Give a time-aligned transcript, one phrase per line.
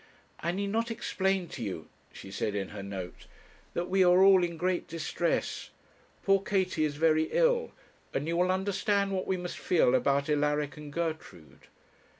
[0.39, 3.27] 'I need not explain to you,' she said in her note,
[3.75, 5.69] 'that we are all in great distress;
[6.23, 7.71] poor Katie is very ill,
[8.11, 11.67] and you will understand what we must feel about Alaric and Gertrude.